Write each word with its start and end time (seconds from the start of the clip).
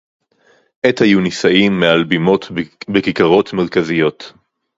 עֵת 0.85 1.01
הָיוּ 1.01 1.21
נִישָּׂאִים 1.21 1.79
מֵעַל 1.79 2.03
בִּימוֹת 2.03 2.45
בְּכִיכָּרוֹת 2.89 3.53
מֶרְכָּזִיּוֹת 3.53 4.33